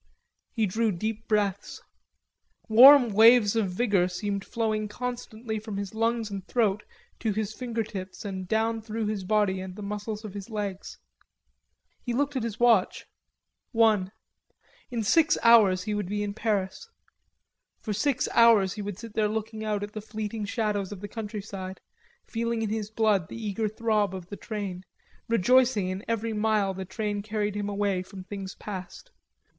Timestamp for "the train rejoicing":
24.29-25.89